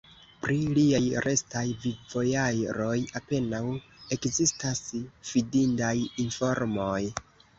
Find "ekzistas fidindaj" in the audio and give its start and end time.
4.17-5.93